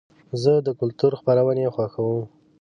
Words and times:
زه 0.41 0.53
د 0.65 0.67
کلتور 0.79 1.11
خپرونې 1.19 1.65
خوښوم. 1.75 2.21